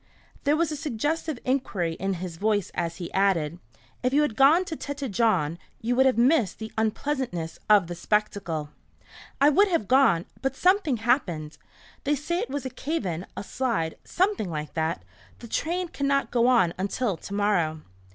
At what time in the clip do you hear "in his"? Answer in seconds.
1.93-2.37